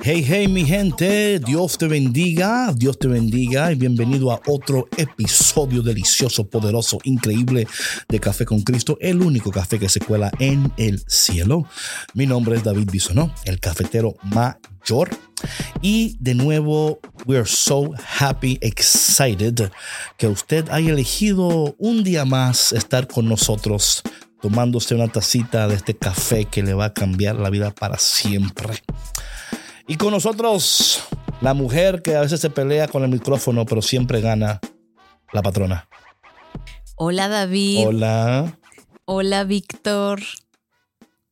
[0.00, 5.82] Hey, hey, mi gente, Dios te bendiga, Dios te bendiga y bienvenido a otro episodio
[5.82, 7.66] delicioso, poderoso, increíble
[8.08, 11.66] de Café con Cristo, el único café que se cuela en el cielo.
[12.14, 15.10] Mi nombre es David Bisonó, el cafetero mayor.
[15.82, 17.90] Y de nuevo, we are so
[18.20, 19.70] happy, excited
[20.16, 24.02] que usted haya elegido un día más estar con nosotros
[24.40, 28.80] tomándose una tacita de este café que le va a cambiar la vida para siempre.
[29.90, 31.02] Y con nosotros,
[31.40, 34.60] la mujer que a veces se pelea con el micrófono, pero siempre gana,
[35.32, 35.88] la patrona.
[36.96, 37.86] Hola David.
[37.86, 38.58] Hola.
[39.06, 40.20] Hola Víctor.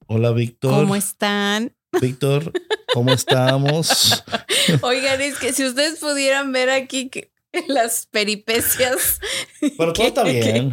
[0.06, 0.72] Hola Víctor.
[0.72, 1.76] ¿Cómo están?
[2.00, 2.50] Víctor,
[2.94, 4.24] ¿cómo estamos?
[4.80, 7.30] Oigan, es que si ustedes pudieran ver aquí que
[7.68, 9.20] las peripecias.
[9.76, 10.72] Pero todo está bien.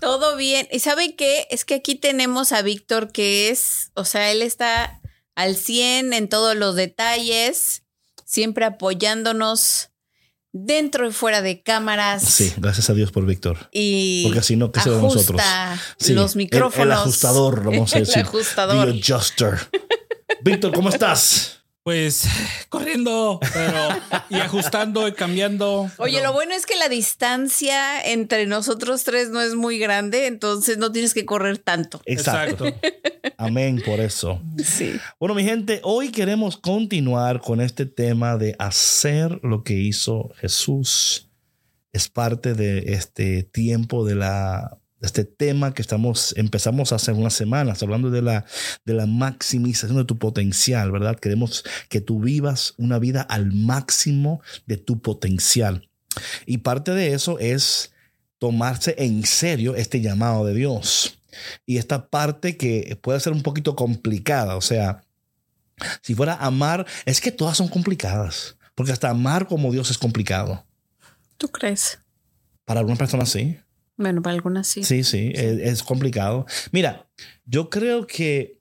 [0.00, 0.66] todo bien.
[0.72, 1.46] ¿Y sabe qué?
[1.50, 4.99] Es que aquí tenemos a Víctor que es, o sea, él está
[5.40, 7.84] al 100 en todos los detalles,
[8.26, 9.90] siempre apoyándonos
[10.52, 12.22] dentro y fuera de cámaras.
[12.22, 13.70] Sí, gracias a Dios por Víctor.
[13.72, 15.40] Y porque si no, ¿qué se nosotros?
[15.98, 16.76] Sí, los micrófonos.
[16.76, 18.18] El, el ajustador, vamos a decir.
[18.18, 18.92] El ajustador.
[18.92, 19.58] The adjuster.
[20.42, 21.59] Víctor, ¿cómo estás?
[21.82, 22.26] Pues
[22.68, 23.88] corriendo, pero
[24.28, 25.90] y ajustando y cambiando.
[25.96, 30.76] Oye, lo bueno es que la distancia entre nosotros tres no es muy grande, entonces
[30.76, 32.02] no tienes que correr tanto.
[32.04, 32.66] Exacto.
[33.38, 34.42] Amén por eso.
[34.62, 34.92] Sí.
[35.18, 41.28] Bueno, mi gente, hoy queremos continuar con este tema de hacer lo que hizo Jesús.
[41.92, 47.82] Es parte de este tiempo de la este tema que estamos, empezamos hace unas semanas,
[47.82, 48.44] hablando de la,
[48.84, 51.18] de la maximización de tu potencial, ¿verdad?
[51.18, 55.88] Queremos que tú vivas una vida al máximo de tu potencial.
[56.46, 57.92] Y parte de eso es
[58.38, 61.18] tomarse en serio este llamado de Dios.
[61.64, 65.04] Y esta parte que puede ser un poquito complicada, o sea,
[66.02, 70.66] si fuera amar, es que todas son complicadas, porque hasta amar como Dios es complicado.
[71.36, 71.98] ¿Tú crees?
[72.64, 73.58] Para algunas personas sí.
[74.00, 74.82] Bueno, para algunas sí.
[74.82, 76.46] Sí, sí, Es, complicado.
[76.72, 77.06] Mira,
[77.44, 78.58] yo creo que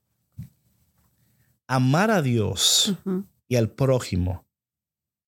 [1.65, 2.93] amar a Dios
[3.47, 4.45] y al prójimo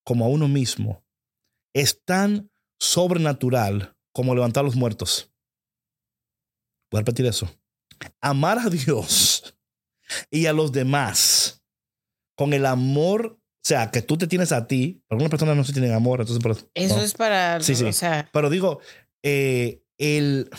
[0.03, 1.01] como a uno mismo
[1.73, 5.31] es tan sobrenatural como levantar a los muertos.
[6.91, 7.49] Voy a repetir eso.
[8.19, 9.55] Amar a Dios
[10.29, 11.63] y a los demás
[12.35, 15.01] con el amor, o sea, que tú te tienes a ti.
[15.09, 16.67] Algunas personas no se tienen amor, entonces.
[16.73, 17.61] Eso es para.
[17.61, 17.85] Sí, sí.
[17.85, 18.81] O sea, pero digo,
[19.23, 20.49] eh, el...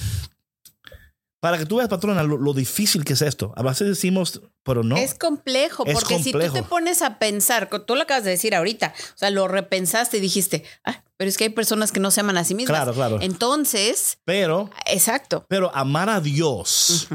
[1.41, 3.53] Para que tú veas, patrona, lo, difícil que es esto.
[3.57, 4.97] A veces decimos, pero no.
[4.97, 8.95] Es complejo, porque si tú te pones a pensar, tú lo acabas de decir ahorita,
[8.97, 12.21] o sea, lo repensaste y dijiste, ah, pero es que hay personas que no se
[12.21, 12.77] aman a sí mismas.
[12.77, 13.19] Claro, claro.
[13.21, 14.21] Entonces.
[14.25, 14.71] Pero.
[14.87, 15.45] Exacto.
[15.49, 17.09] Pero amar a Dios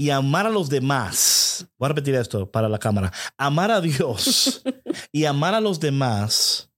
[0.00, 1.66] y amar a los demás.
[1.78, 3.12] Voy a repetir esto para la cámara.
[3.36, 4.62] Amar a Dios
[5.12, 6.70] y amar a los demás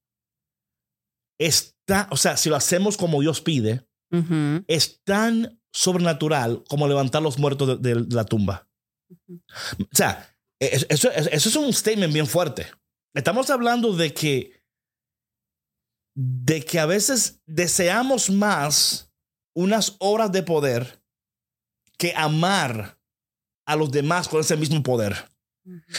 [1.39, 3.87] está, o sea, si lo hacemos como Dios pide,
[4.67, 8.69] es tan sobrenatural como levantar los muertos de, la tumba.
[9.81, 12.67] O sea, eso, es un statement bien fuerte.
[13.15, 14.63] Estamos hablando de que,
[16.15, 19.11] de que a veces deseamos más
[19.55, 21.03] unas obras de poder
[21.99, 22.99] que amar
[23.67, 25.31] a los demás con ese mismo poder.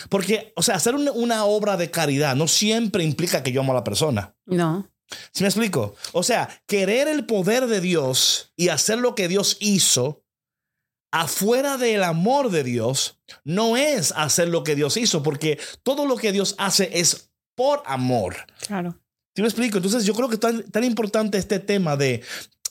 [0.09, 3.71] Porque, o sea, hacer una, una, obra de caridad no siempre implica que yo amo
[3.71, 4.36] a la persona.
[4.45, 4.93] No.
[5.31, 5.95] ¿Sí me explico?
[6.12, 10.24] O sea, querer el poder de Dios y hacer lo que Dios hizo
[11.12, 16.18] afuera del amor de Dios no es hacer lo que Dios hizo, porque todo lo
[16.18, 18.36] que Dios hace es por amor.
[18.65, 19.00] Claro.
[19.36, 19.77] ¿Sí me explico?
[19.77, 22.24] Entonces yo creo que es tan, tan importante este tema de,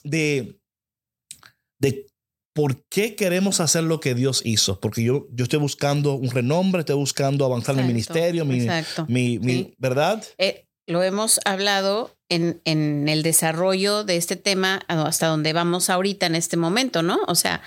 [0.03, 0.59] de,
[1.79, 2.05] de
[2.53, 4.79] por qué queremos hacer lo que Dios hizo.
[4.79, 8.67] Porque yo, yo estoy buscando un renombre, estoy buscando avanzar en el ministerio, mi,
[9.07, 10.23] mi, mi ¿verdad?
[10.37, 16.25] Eh, lo hemos hablado en, en el desarrollo de este tema hasta donde vamos ahorita
[16.25, 17.19] en este momento, ¿no?
[17.27, 17.61] O sea,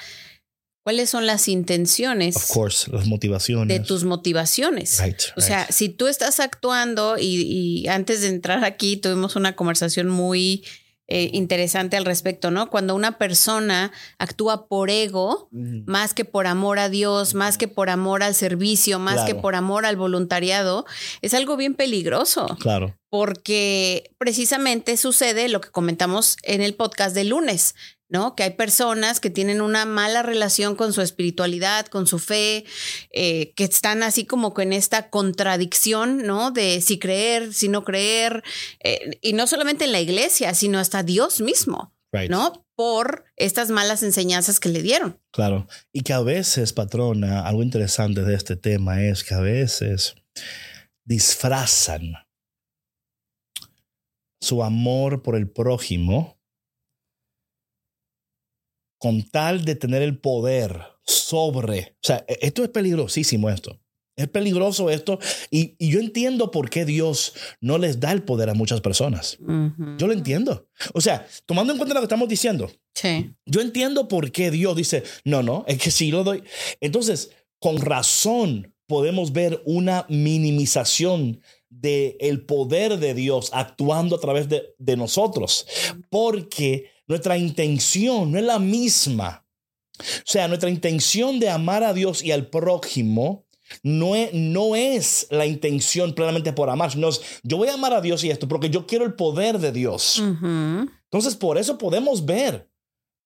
[0.83, 2.37] ¿cuáles son las intenciones?
[2.37, 3.69] Of course, las motivaciones.
[3.69, 5.01] De tus motivaciones.
[5.03, 9.57] Right, O sea, si tú estás actuando y, y antes de entrar aquí tuvimos una
[9.57, 10.65] conversación muy
[11.09, 12.69] eh, interesante al respecto, ¿no?
[12.69, 17.69] Cuando una persona actúa por ego, Mm, más que por amor a Dios, más que
[17.69, 20.85] por amor al servicio, más que por amor al voluntariado,
[21.23, 22.99] es algo bien peligroso Claro.
[23.17, 27.75] Porque precisamente sucede lo que comentamos en el podcast de lunes,
[28.11, 28.37] ¿no?
[28.37, 32.67] Que hay personas que tienen una mala relación con su espiritualidad, con su fe,
[33.15, 36.51] eh, que están así como con esta contradicción, ¿no?
[36.51, 38.43] De si creer, si no creer,
[38.85, 42.31] eh, y no solamente en la iglesia, sino hasta Dios mismo, Right.
[42.31, 42.67] ¿no?
[42.75, 45.19] Por estas malas enseñanzas que le dieron.
[45.33, 45.69] Claro.
[45.91, 50.17] Y que a veces, patrona, algo interesante de este tema es que a veces
[51.07, 52.26] disfrazan
[54.41, 56.39] su amor por el prójimo
[58.99, 61.97] con tal de tener el poder sobre.
[62.03, 63.81] O sea, e- esto es peligrosísimo esto.
[64.19, 65.19] Es peligroso esto
[65.51, 69.37] y, y yo entiendo por qué Dios no les da el poder a muchas personas.
[69.99, 70.67] Yo lo entiendo.
[70.95, 73.35] O sea, tomando en cuenta lo que estamos diciendo, Sí.
[73.45, 76.43] yo entiendo por qué Dios dice, no, no, es que si lo doy.
[76.81, 84.49] Entonces, con razón podemos ver una minimización del el poder de Dios actuando a través
[84.49, 85.67] de, de nosotros,
[86.11, 89.47] porque nuestra intención no es la misma.
[89.99, 93.47] O sea, nuestra intención de amar a Dios y al prójimo
[93.83, 97.93] no es, no es la intención plenamente por amar, sino es, yo voy a amar
[97.95, 100.23] a Dios y esto porque yo quiero el poder de Dios.
[100.23, 102.69] Entonces, por eso podemos ver,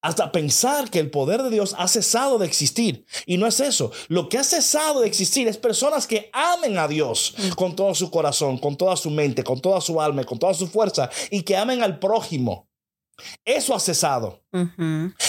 [0.03, 3.05] hasta pensar que el poder de Dios ha cesado de existir.
[3.27, 3.93] Y no es eso.
[4.09, 8.11] Lo que ha cesado de existir es personas que amen a Dios con todo su
[8.11, 11.57] corazón, con toda su mente, con toda su alma, con toda su fuerza, y que
[11.57, 12.69] amen al prójimo.
[13.45, 14.43] Eso ha cesado.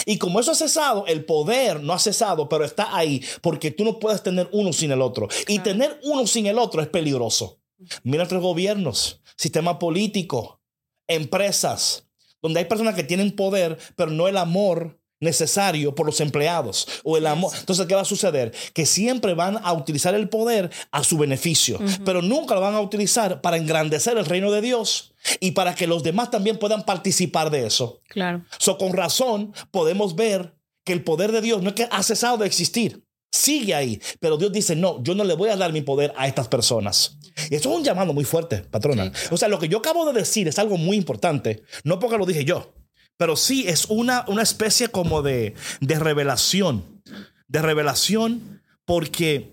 [0.06, 3.84] Y como eso ha cesado, el poder no ha cesado, pero está ahí, porque tú
[3.84, 5.28] no puedes tener uno sin el otro.
[5.48, 7.60] Y tener uno sin el otro es peligroso.
[8.04, 10.62] Mira nuestros gobiernos, sistema político,
[11.08, 12.08] empresas,
[12.42, 17.16] donde hay personas que tienen poder, pero no el amor necesario por los empleados o
[17.16, 17.54] el amor.
[17.58, 18.52] Entonces, ¿qué va a suceder?
[18.74, 22.82] Que siempre van a utilizar el poder a su beneficio, pero nunca lo van a
[22.82, 27.52] utilizar para engrandecer el reino de Dios y para que los demás también puedan participar
[27.52, 28.02] de eso.
[28.10, 28.44] Claro.
[28.58, 32.38] So, con razón podemos ver que el poder de Dios no es que ha cesado
[32.38, 35.82] de existir, sigue ahí, pero Dios dice, no, yo no le voy a dar mi
[35.82, 37.18] poder a estas personas.
[37.50, 39.12] Y eso es un llamado muy fuerte, patrona.
[39.32, 42.26] O sea, lo que yo acabo de decir es algo muy importante, no porque lo
[42.26, 42.74] dije yo,
[43.18, 47.02] pero sí es una, una especie como de, de revelación,
[47.48, 49.50] de revelación, porque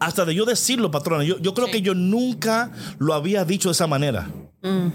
[0.00, 1.72] hasta de yo decirlo, patrona, yo, yo creo Sí.
[1.72, 4.30] que yo nunca lo había dicho de esa manera.
[4.62, 4.88] Mm.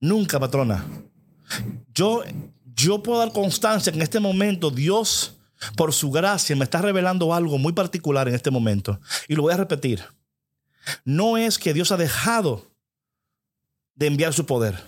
[0.00, 0.84] Nunca, patrona.
[1.94, 2.22] Yo,
[2.74, 5.34] yo puedo dar constancia que en este momento Dios,
[5.76, 9.00] por su gracia, me está revelando algo muy particular en este momento.
[9.28, 10.04] Y lo voy a repetir.
[11.04, 12.70] No es que Dios ha dejado
[13.94, 14.82] de enviar su poder.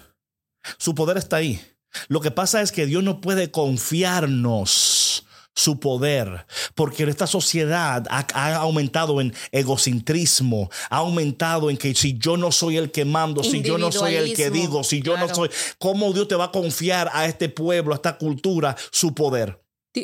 [0.79, 1.61] Su poder está ahí.
[2.09, 8.27] Lo que pasa es que Dios no puede confiarnos su poder, porque esta sociedad ha,
[8.35, 13.43] ha aumentado en egocentrismo, ha aumentado en que si yo no soy el que mando,
[13.43, 16.47] si yo no soy el que digo, si yo no soy, ¿cómo Dios te va
[16.47, 19.60] a confiar a este pueblo, a esta cultura, su poder?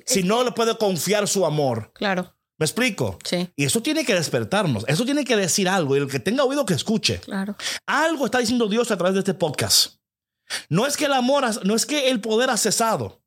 [0.07, 1.93] Si no le puede confiar su amor.
[1.95, 2.35] Claro.
[2.59, 3.19] ¿Me explico?
[3.25, 3.51] Sí.
[3.55, 6.65] Y eso tiene que despertarnos, eso tiene que decir algo, y el que tenga oído
[6.65, 7.21] que escuche.
[7.21, 7.55] Claro.
[7.85, 9.97] Algo está diciendo Dios a través de este podcast.
[10.69, 13.23] No es que el amor, no es que el poder ha cesado.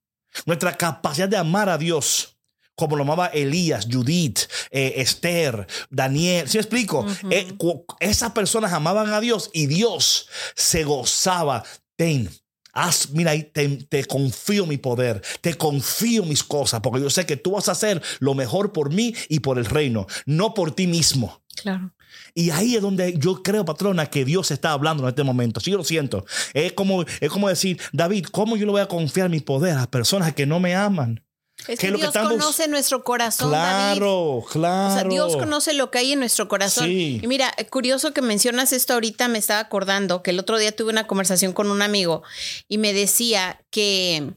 [0.45, 2.38] Nuestra capacidad de amar a Dios,
[2.75, 4.39] como lo amaba Elías, Judith,
[4.72, 6.48] eh, Esther, Daniel.
[6.48, 7.05] ¿Sí me explico?
[7.29, 7.55] Eh,
[8.00, 11.63] esas personas amaban a Dios y Dios se gozaba.
[11.95, 12.29] Ten,
[12.73, 17.38] haz, mira te, te confío mi poder, te confío mis cosas, porque yo sé que
[17.38, 20.88] tú vas a hacer lo mejor por mí y por el reino, no por ti
[20.88, 21.41] mismo.
[21.61, 21.91] Claro.
[22.33, 25.59] Y ahí es donde yo creo, patrona, que Dios está hablando en este momento.
[25.59, 26.25] Sí, yo lo siento.
[26.53, 29.89] Es como, es como decir, David, ¿cómo yo le voy a confiar mi poder a
[29.89, 31.21] personas que no me aman?
[31.67, 33.97] Es ¿Qué que Dios estamos- conoce nuestro corazón, David.
[33.97, 34.93] Claro, claro.
[34.93, 36.85] O sea, Dios conoce lo que hay en nuestro corazón.
[36.85, 37.19] Sí.
[37.21, 40.89] Y mira, curioso que mencionas esto ahorita, me estaba acordando que el otro día tuve
[40.91, 42.23] una conversación con un amigo
[42.67, 44.31] y me decía que,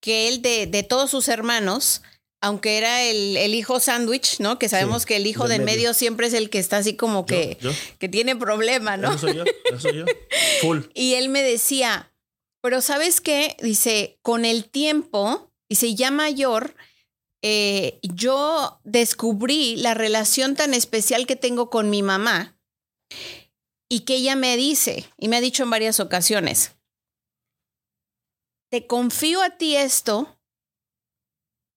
[0.00, 2.02] que él de, de todos sus hermanos,
[2.40, 4.58] aunque era el, el hijo sándwich, ¿no?
[4.60, 5.78] Que sabemos Sí, que el hijo del medio.
[5.78, 5.94] medio.
[5.94, 7.72] siempre es el que está así como que, yo.
[7.98, 9.08] que tiene problema, ¿no?
[9.10, 10.04] Eso soy yo, eso soy yo.
[10.60, 10.82] Full.
[10.94, 12.12] Y él me decía,
[12.60, 13.56] pero ¿sabes qué?
[13.60, 16.74] Dice, con el tiempo, dice, ya mayor,
[18.02, 22.58] yo descubrí la relación tan especial que tengo con mi mamá
[23.88, 26.76] y que ella me dice, y me ha dicho en varias ocasiones,
[28.70, 30.37] te confío a ti esto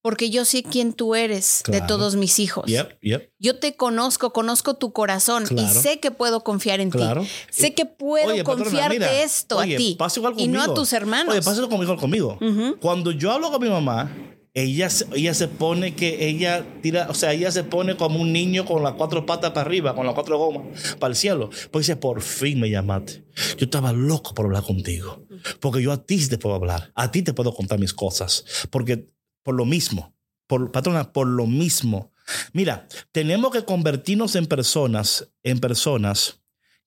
[0.01, 1.87] porque yo sé quién tú eres de Claro.
[1.87, 2.65] todos mis hijos.
[2.65, 5.67] Yep, yep, Yo te conozco, conozco tu corazón Claro.
[5.67, 7.21] y sé que puedo confiar en claro.
[7.21, 7.29] ti.
[7.49, 10.61] Sé que puedo Oye, patrona, confiarte mira, esto oye, a ti pasa igual y no
[10.61, 11.33] a tus hermanos.
[11.33, 12.37] Oye, pásalo conmigo, conmigo.
[12.41, 12.77] Ujú.
[12.79, 14.11] Cuando yo hablo con mi mamá,
[14.53, 18.65] ella, ella se pone que ella tira, o sea, ella se pone como un niño
[18.65, 21.49] con las cuatro patas para arriba, con las cuatro gomas para el cielo.
[21.71, 23.23] Pues dice, por fin me llamaste.
[23.57, 25.23] Yo estaba loco por hablar contigo.
[25.61, 26.91] Porque yo a ti te puedo hablar.
[26.95, 28.43] A ti te puedo contar mis cosas.
[28.69, 29.07] Porque
[29.43, 30.13] por lo mismo,
[30.47, 32.11] por, patrona, por lo mismo.
[32.53, 36.37] Mira, tenemos que convertirnos en personas, en personas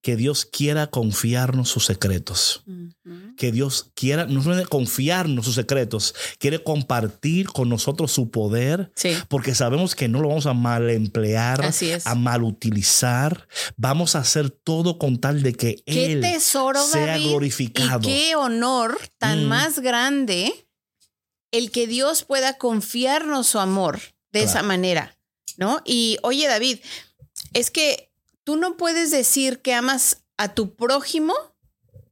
[0.01, 2.63] que Dios quiera confiarnos sus secretos
[3.39, 9.17] que Dios quiera no solamente confiarnos sus secretos, quiere compartir con nosotros su poder, Sí.
[9.29, 12.07] porque sabemos que no lo vamos a mal emplear, Así es.
[12.07, 13.49] a mal utilizar.
[13.77, 18.09] Vamos a hacer todo con tal de que Qué Él tesoro, sea David, glorificado.
[18.09, 19.49] Y qué honor tan Mm.
[19.49, 20.53] más grande
[21.57, 24.01] el que Dios pueda confiarnos su amor
[24.33, 24.47] de Claro.
[24.51, 25.17] esa manera,
[25.57, 25.81] ¿no?
[25.85, 26.81] Y oye, David,
[27.53, 28.11] es que
[28.45, 31.35] tú no puedes decir que amas a tu prójimo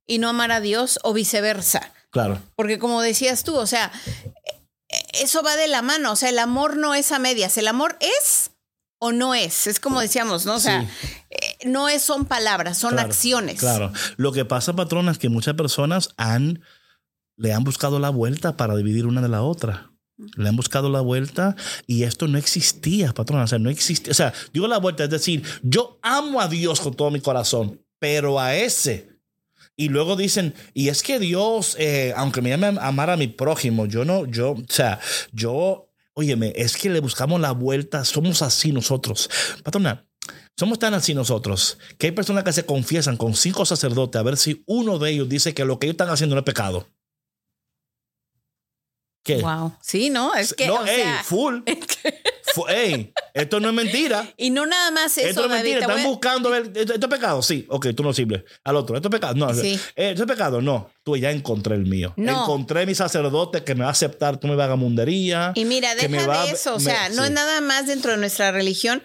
[0.07, 1.93] y no amar a Dios o viceversa.
[2.11, 3.91] Claro, Porque como decías tú, o sea,
[5.15, 7.97] eso va de la mano, o sea, el amor no es a medias, el amor
[8.01, 8.51] es
[8.99, 10.55] o no es, es como decíamos, ¿no?
[10.55, 10.89] O sea, Sí.
[11.31, 13.59] eh, no es son palabras, son Claro, acciones.
[13.59, 13.93] claro.
[14.17, 16.63] Lo que pasa, patrona, es que muchas personas han
[17.43, 19.91] le han buscado la vuelta para dividir una de la otra.
[20.37, 21.57] Le han buscado la vuelta
[21.89, 23.43] y esto no existía, patrona.
[23.43, 24.13] O sea, no existía.
[24.13, 27.83] O sea, digo la vuelta, es decir, yo amo a Dios con todo mi corazón,
[27.99, 29.19] pero a ese.
[29.77, 33.87] Y luego dicen, y es que Dios, eh, aunque me llame amar a mi prójimo,
[33.87, 35.01] yo no, yo, o sea,
[35.33, 39.29] yo, óyeme, es que le buscamos la vuelta, somos así nosotros.
[39.65, 40.07] Patrona,
[40.57, 44.37] somos tan así nosotros que hay personas que se confiesan con cinco sacerdotes a ver
[44.37, 46.87] si uno de ellos dice que lo que ellos están haciendo no es pecado.
[49.23, 49.37] ¿Qué?
[49.37, 49.77] Wow.
[49.81, 50.35] Sí, ¿no?
[50.35, 51.61] Es que, no, o ey, sea, full.
[52.69, 54.29] Ey, esto no es mentira.
[54.37, 55.81] y no nada más eso, esto no es mentira.
[55.81, 56.71] Están a- buscando ver.
[56.75, 57.41] ¿Esto, esto es pecado?
[57.41, 57.65] Sí.
[57.71, 58.43] Ok, tú no sirves.
[58.65, 58.95] Al otro.
[58.97, 59.35] ¿Esto es pecado?
[59.35, 59.55] No.
[59.55, 59.81] Sí.
[59.97, 60.61] Eh, ¿Esto es pecado?
[60.61, 60.91] No.
[61.03, 62.13] Tú ya encontré el mío.
[62.17, 62.43] No.
[62.43, 64.37] Encontré mi sacerdote que me va a aceptar.
[64.39, 65.53] Tú me vagamundería.
[65.55, 67.29] Y mira, que me deja va a- de eso, o me- sea, no sí.
[67.29, 69.03] es nada más dentro de nuestra religión.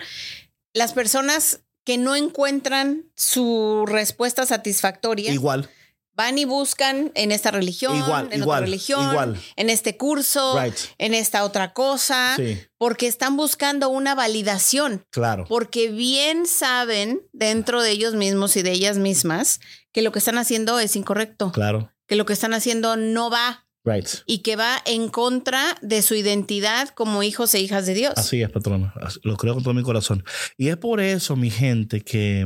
[0.73, 5.69] Las personas que no encuentran su respuesta satisfactoria Igual.
[6.17, 9.39] Van y buscan en esta religión, Igual, en igual, otra religión, igual.
[9.55, 10.73] en este curso, Right.
[10.97, 12.57] en esta otra cosa, Sí.
[12.77, 15.05] porque están buscando una validación.
[15.11, 15.45] Claro.
[15.47, 19.59] porque bien saben dentro de ellos mismos y de ellas mismas
[19.93, 21.93] que lo que están haciendo es incorrecto, Claro.
[22.07, 24.07] que lo que están haciendo no va Right.
[24.25, 28.13] y que va en contra de su identidad como hijos e hijas de Dios.
[28.17, 28.93] Así es, patrona.
[29.23, 30.23] Lo creo con todo mi corazón.
[30.57, 32.45] Y es por eso, mi gente, que,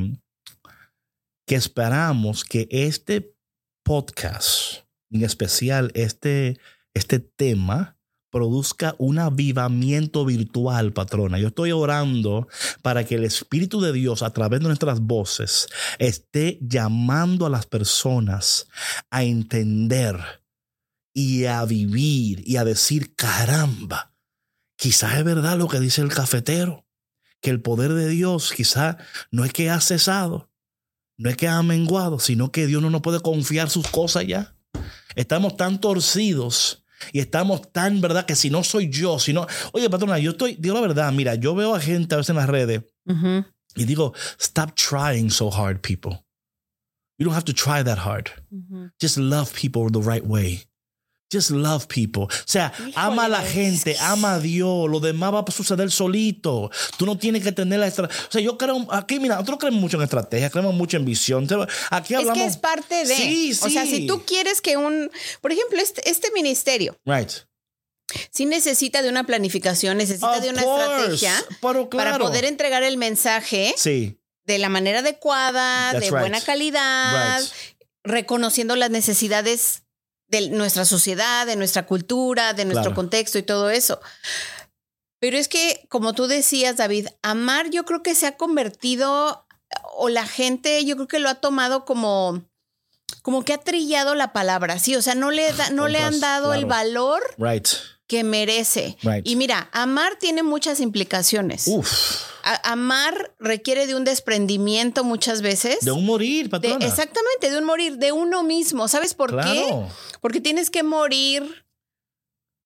[1.47, 3.30] que esperamos que este
[3.91, 6.57] podcast, en especial este,
[6.93, 7.97] este tema,
[8.31, 11.37] produzca un avivamiento virtual, patrona.
[11.39, 12.47] Yo estoy orando
[12.83, 15.67] para que el Espíritu de Dios, a través de nuestras voces,
[15.99, 18.69] esté llamando a las personas
[19.09, 20.15] a entender
[21.13, 24.15] y a vivir y a decir, caramba,
[24.77, 26.87] quizás es verdad lo que dice el cafetero,
[27.41, 28.95] que el poder de Dios quizás
[29.31, 30.50] no es que ha cesado,
[31.21, 34.55] no es que ha menguado, sino que Dios no nos puede confiar sus cosas ya.
[35.15, 38.25] Estamos tan torcidos y estamos tan, ¿verdad?
[38.25, 39.45] Que si no soy yo, si no...
[39.71, 42.37] Oye, patrona, yo estoy, digo la verdad, mira, yo veo a gente a veces en
[42.37, 42.81] las redes
[43.75, 46.25] y digo, stop trying so hard, people.
[47.19, 48.31] You don't have to try that hard.
[48.99, 50.63] Just love people the right way.
[51.31, 52.23] Just love people.
[52.23, 54.89] O sea, ama a la gente, ama a Dios.
[54.89, 56.69] Lo demás va a suceder solito.
[56.97, 58.25] Tú no tienes que tener la estrategia.
[58.27, 61.47] O sea, yo creo, aquí, mira, nosotros creemos mucho en estrategia, creemos mucho en visión.
[61.89, 62.37] Aquí Es hablamos.
[62.41, 63.15] que es parte de.
[63.15, 63.91] Sí, O sea, sí.
[63.95, 65.09] si tú quieres que un,
[65.39, 67.29] por ejemplo, este, este ministerio Right.
[68.31, 70.83] sí necesita de una planificación, necesita Of de una course.
[71.15, 72.25] estrategia Pero para claro.
[72.25, 74.19] poder entregar el mensaje Sí.
[74.43, 76.19] de la manera adecuada, That's de right.
[76.19, 77.51] buena calidad, Right.
[78.03, 79.83] reconociendo las necesidades
[80.31, 82.95] de nuestra sociedad, de nuestra cultura, de nuestro Claro.
[82.95, 83.99] contexto y todo eso.
[85.19, 89.45] Pero es que, como tú decías, David, amar yo creo que se ha convertido,
[89.93, 92.43] o la gente yo creo que lo ha tomado como,
[93.21, 96.19] como que ha trillado la palabra, sí, o sea, no le, da- no le han
[96.19, 97.67] dado el valor Right.
[98.11, 98.97] Que merece.
[99.03, 99.25] Right.
[99.25, 101.63] Y mira, amar tiene muchas implicaciones.
[101.67, 101.87] Uf.
[102.63, 105.79] Amar requiere de un desprendimiento muchas veces.
[105.85, 106.85] De un morir, De- patrona.
[106.85, 108.89] exactamente, de un morir, de uno mismo.
[108.89, 109.63] ¿Sabes por qué?
[110.19, 111.65] Porque tienes que morir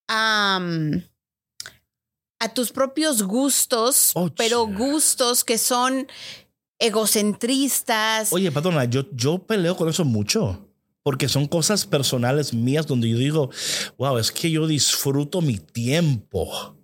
[0.08, 0.60] a,
[2.40, 6.08] a tus propios gustos, Oh, pero gustos que son
[6.80, 8.32] egocentristas.
[8.32, 10.65] Oye, patrona, yo, yo peleo con eso mucho.
[11.06, 13.50] Porque son cosas personales mías donde yo digo,
[13.96, 16.76] wow, es que yo disfruto mi tiempo,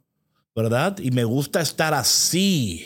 [0.55, 0.97] ¿verdad?
[1.01, 2.85] Y me gusta estar así.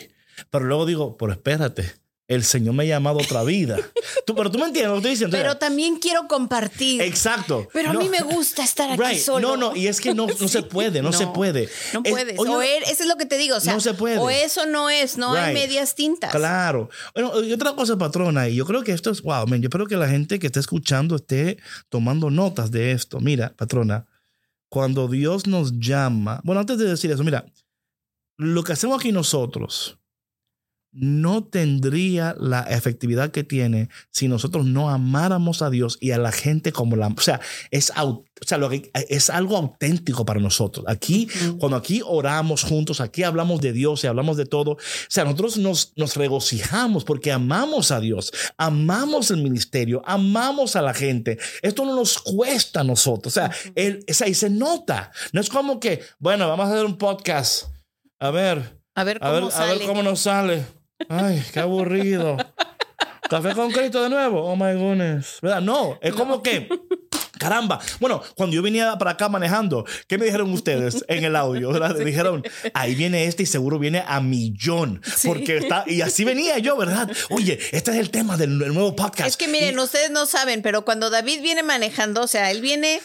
[0.50, 1.92] Pero luego digo, pero espérate,
[2.28, 3.76] el Señor me ha llamado a otra vida.
[4.26, 5.36] tú, pero tú me entiendes lo que estoy diciendo.
[5.36, 7.00] Pero también quiero compartir.
[7.02, 7.68] Exacto.
[7.72, 9.18] Pero a mí me gusta estar aquí Right.
[9.20, 9.50] solo.
[9.50, 11.68] No, no, y es que no, no se puede, no, se puede.
[11.94, 12.38] No Es- puedes.
[12.38, 13.56] oye, o er- eso es lo que te digo.
[13.56, 14.18] O sea, No se puede.
[14.18, 16.32] O eso no es, no hay medias tintas.
[16.32, 16.90] Claro.
[17.14, 19.86] Bueno, y otra cosa, patrona, y yo creo que esto es, wow, man, yo espero
[19.86, 23.20] que la gente que esté escuchando esté tomando notas de esto.
[23.20, 24.06] Mira, patrona,
[24.68, 27.46] cuando Dios nos llama, bueno, antes de decir eso, mira,
[28.36, 29.96] lo que hacemos aquí nosotros
[30.98, 36.32] no tendría la efectividad que tiene si nosotros no amáramos a Dios y a la
[36.32, 40.86] gente como la, o sea, es, o sea, lo que, es algo auténtico para nosotros.
[40.88, 45.24] Aquí, cuando aquí oramos juntos, aquí hablamos de Dios y hablamos de todo, o sea,
[45.24, 51.38] nosotros nos, nos regocijamos porque amamos a Dios, amamos el ministerio, amamos a la gente.
[51.62, 55.12] Esto no nos cuesta a nosotros, o sea, el, o sea, y se nota.
[55.32, 57.66] No es como que, bueno, vamos a hacer un podcast.
[58.18, 59.78] A ver, A ver a cómo a sale.
[59.78, 60.75] ver cómo nos sale.
[61.08, 62.36] Ay, qué aburrido.
[63.28, 64.42] Café con Cristo de nuevo.
[64.44, 65.38] Oh my goodness.
[65.42, 65.60] ¿Verdad?
[65.60, 66.68] No, es como que.
[67.38, 67.80] Caramba.
[68.00, 71.70] Bueno, cuando yo venía para acá manejando, ¿qué me dijeron ustedes en el audio?
[71.70, 71.94] ¿verdad?
[71.96, 75.02] Dijeron, ahí viene este y seguro viene a millón.
[75.24, 75.84] Porque está.
[75.86, 77.10] Y así venía yo, ¿verdad?
[77.30, 79.28] Oye, este es el tema del, del nuevo podcast.
[79.28, 82.62] Es que miren, Y- ustedes no saben, pero cuando David viene manejando, o sea, él
[82.62, 83.00] viene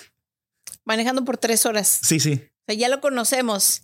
[0.86, 2.00] manejando por tres horas.
[2.04, 2.42] Sí, sí.
[2.46, 3.82] O sea, ya lo conocemos.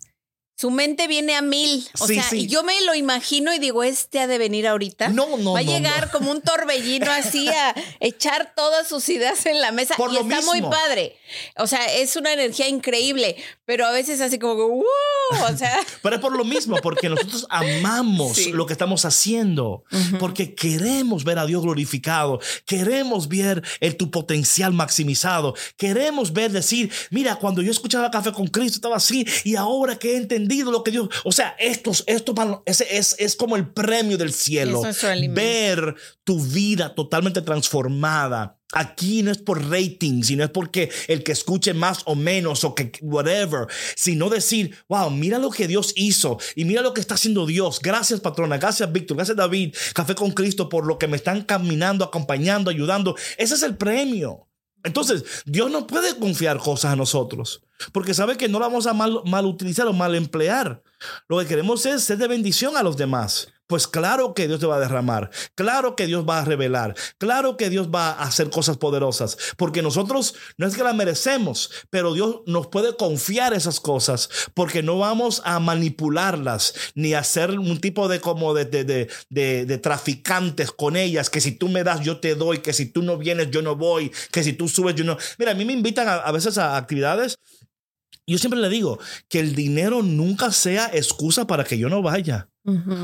[0.60, 1.88] Su mente viene a mil.
[2.00, 2.38] O Sí, sea, sí.
[2.40, 5.08] y yo me lo imagino y digo, este ha de venir ahorita.
[5.10, 6.12] No, no, Va a no, llegar no.
[6.12, 9.94] como un torbellino así a echar todas sus ideas en la mesa.
[9.96, 11.16] Por y lo está muy padre.
[11.58, 13.36] O sea, es una energía increíble,
[13.66, 14.84] pero a veces así como, ¡wow!
[15.52, 18.50] O sea, Pero es por lo mismo, porque nosotros amamos Sí.
[18.52, 19.84] lo que estamos haciendo,
[20.18, 26.90] porque queremos ver a Dios glorificado, queremos ver el, tu potencial maximizado, queremos ver decir,
[27.10, 30.16] mira, cuando yo escuchaba Café con Cristo estaba así y ahora que he
[30.48, 34.32] entendido lo que Dios, o sea, esto, esto ese es, es como el premio del
[34.32, 38.54] cielo, Es ver tu vida totalmente transformada.
[38.74, 42.74] Aquí no es por rating, sino es porque el que escuche más o menos o
[42.74, 47.14] que whatever, sino decir, wow, mira lo que Dios hizo y mira lo que está
[47.14, 47.80] haciendo Dios.
[47.80, 48.58] Gracias, patrona.
[48.58, 49.16] Gracias, Víctor.
[49.16, 49.74] Gracias, David.
[49.94, 53.16] Café con Cristo por lo que me están caminando, acompañando, ayudando.
[53.38, 54.47] Ese es el premio.
[54.84, 57.62] Entonces, Dios no puede confiar cosas a nosotros
[57.92, 60.82] porque sabe que no la vamos a mal, mal utilizar o mal emplear.
[61.28, 63.48] Lo que queremos es ser de bendición a los demás.
[63.68, 67.58] Pues claro que Dios te va a derramar, claro que Dios va a revelar, claro
[67.58, 72.14] que Dios va a hacer cosas poderosas, porque nosotros no es que las merecemos, pero
[72.14, 77.78] Dios nos puede confiar esas cosas, porque no vamos a manipularlas ni a hacer un
[77.78, 82.00] tipo de como de, de, de- de traficantes con ellas, que si tú me das
[82.00, 84.94] yo te doy, que si tú no vienes yo no voy, que si tú subes
[84.94, 85.18] yo no.
[85.38, 87.36] Mira, a mí me invitan a, a veces a actividades
[88.26, 92.50] yo siempre le digo que el dinero nunca sea excusa para que yo no vaya.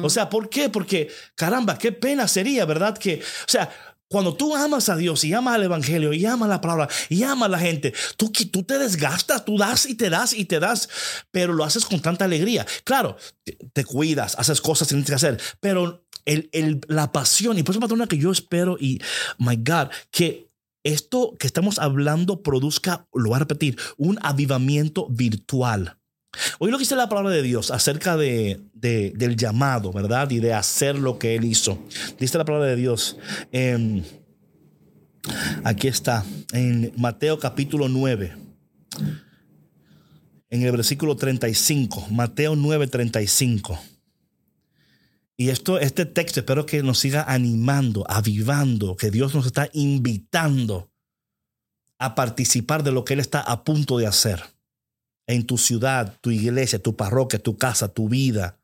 [0.03, 0.69] O sea, ¿por qué?
[0.69, 2.97] Porque, caramba, qué pena sería, ¿verdad?
[2.99, 3.71] Que, o sea,
[4.09, 7.47] cuando tú amas a Dios y amas al Evangelio y amas la palabra y amas
[7.47, 10.89] a la gente, tú, tú te desgastas, tú das y te das y te das,
[11.31, 12.67] pero lo haces con tanta alegría.
[12.85, 17.59] Claro, te, te cuidas, haces cosas que tienes que hacer, pero el, el- la pasión,
[17.59, 19.01] y por eso, patrona, que yo espero y,
[19.39, 20.49] my God, que
[20.85, 25.99] esto que estamos hablando produzca, lo voy a repetir, un avivamiento virtual.
[26.59, 30.31] Hoy lo que dice la palabra de Dios acerca de, de- del llamado, ¿verdad?
[30.31, 31.79] Y de hacer lo que Él hizo.
[32.19, 33.17] Dice la palabra de Dios.
[33.53, 34.03] em,
[35.65, 38.37] aquí está, en Mateo capítulo 9.
[40.51, 42.09] En el versículo 35.
[42.11, 43.79] Mateo 9, 35.
[45.37, 50.93] Y esto, este texto espero que nos siga animando, avivando, que Dios nos está invitando
[51.99, 54.54] a participar de lo que Él está a punto de hacer
[55.27, 58.61] en tu ciudad, tu iglesia, tu parroquia, tu casa, tu vida.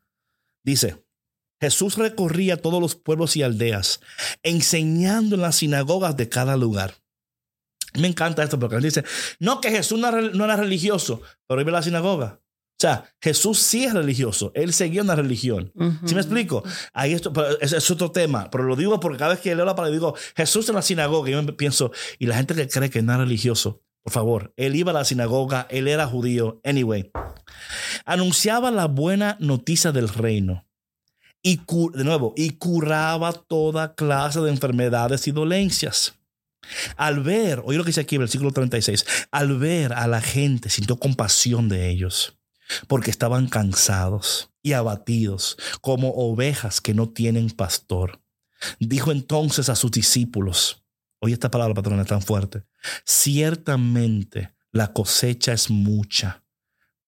[0.63, 1.03] Dice,
[1.59, 4.01] Jesús recorría todos los pueblos y aldeas,
[4.43, 6.95] enseñando en las sinagogas de cada lugar.
[7.93, 9.03] Me encanta esto porque él dice,
[9.39, 12.39] no que Jesús no era, no era religioso, pero iba a la sinagoga.
[12.41, 15.71] O sea, Jesús sí es religioso, él seguía una religión.
[16.03, 16.63] ¿Sí me explico?
[16.93, 19.75] Ahí esto es, es otro tema, pero lo digo porque cada vez que leo la
[19.75, 22.89] palabra digo Jesús en la sinagoga, y yo me pienso, y la gente que cree
[22.89, 27.11] que no es religioso, por favor, él iba a la sinagoga, él era judío, anyway.
[28.05, 30.65] Anunciaba la buena noticia del reino.
[31.43, 31.61] Y
[31.93, 36.15] de nuevo, y curaba toda clase de enfermedades y dolencias.
[36.95, 40.97] Al ver, oye lo que dice aquí, versículo 36, al ver a la gente sintió
[40.97, 42.37] compasión de ellos,
[42.87, 48.21] porque estaban cansados y abatidos como ovejas que no tienen pastor.
[48.79, 50.80] Dijo entonces a sus discípulos,
[51.21, 52.63] oye esta palabra, patrona, tan fuerte,
[53.05, 56.43] ciertamente la cosecha es mucha,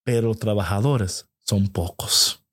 [0.03, 2.43] pero los trabajadores son pocos.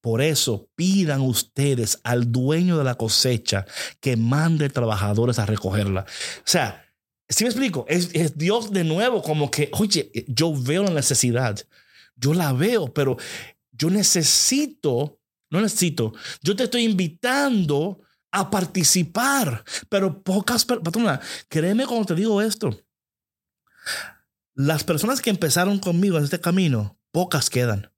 [0.00, 3.64] Por eso pidan ustedes al dueño de la cosecha
[4.00, 6.00] que mande trabajadores a recogerla.
[6.38, 6.84] O sea,
[7.28, 11.58] si me explico, es, es, Dios de nuevo como que, oye, yo veo la necesidad,
[12.16, 13.16] yo la veo, pero
[13.70, 15.20] yo necesito,
[15.50, 22.42] no necesito, yo te estoy invitando a participar, pero pocas personas, créeme cuando te digo
[22.42, 22.78] esto,
[24.54, 27.90] las personas que empezaron conmigo en este camino, pocas quedan,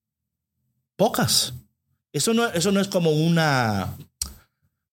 [0.96, 1.54] pocas.
[2.12, 3.96] Eso no, eso no es como una,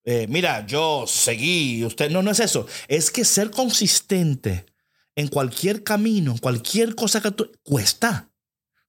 [0.09, 2.65] eh, mira, yo seguí, usted, no, no es eso.
[2.87, 4.65] Es que ser consistente
[5.17, 8.29] en cualquier camino, en cualquier cosa que tú, cuesta,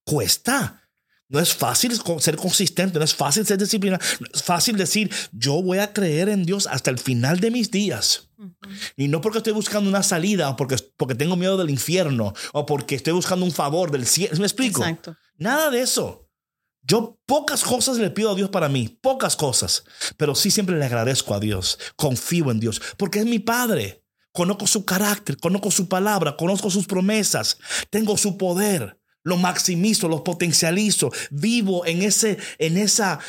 [0.05, 0.88] cuesta.
[1.29, 5.63] No es fácil ser consistente, no es fácil ser disciplinado, no es fácil decir, yo
[5.63, 8.31] voy a creer en Dios hasta el final de mis días.
[8.97, 12.65] Y no porque estoy buscando una salida o porque, porque tengo miedo del infierno o
[12.65, 14.37] porque estoy buscando un favor del cielo.
[14.39, 14.81] ¿Me explico?
[14.81, 15.17] Exacto.
[15.37, 16.29] Nada de eso.
[16.83, 19.85] Yo pocas cosas le pido a Dios para mí, pocas cosas,
[20.17, 24.03] pero sí siempre le agradezco a Dios, confío en Dios, porque es mi Padre.
[24.33, 27.59] Conozco su carácter, conozco su palabra, conozco sus promesas,
[27.91, 28.98] tengo su poder,
[29.29, 33.21] lo maximizo, lo potencializo, vivo en, ese, en, esa,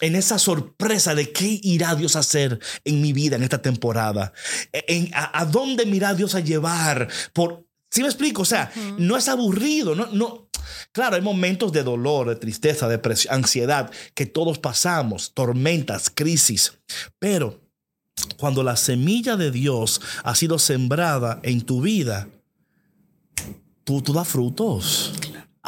[0.00, 4.32] en esa sorpresa de qué irá Dios a hacer en mi vida en esta temporada,
[4.72, 8.42] en, a, a dónde me irá Dios a llevar por, ¿Sí me explico?
[8.42, 8.98] O sea, uh -huh.
[8.98, 10.50] no es aburrido, no, no.
[10.92, 16.78] Claro, hay momentos de dolor, de tristeza, de ansiedad que todos pasamos, tormentas, crisis,
[17.18, 17.60] pero
[18.36, 22.28] cuando la semilla de Dios ha sido sembrada en tu vida,
[23.84, 25.12] tú, tú das frutos.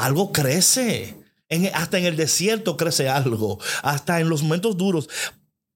[0.01, 1.15] Algo crece.
[1.51, 3.59] En, hasta en el desierto crece algo.
[3.83, 5.11] Hasta en los momentos duros.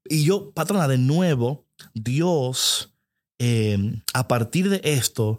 [0.07, 2.95] Y yo, patrona, de nuevo, Dios,
[3.39, 3.77] eh,
[4.15, 5.39] a partir de esto,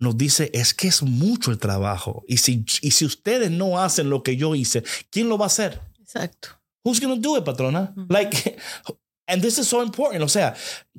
[0.00, 2.24] nos dice es que es mucho el trabajo.
[2.26, 5.48] Y si, y si ustedes no hacen lo que yo hice, ¿quién lo va a
[5.48, 5.80] hacer?
[6.00, 6.48] Exacto.
[6.84, 7.94] Who's going to do it, patrona?
[8.08, 8.58] Like,
[9.28, 10.22] and this is so important.
[10.22, 10.54] O sea,